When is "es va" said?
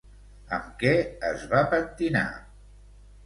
1.29-1.59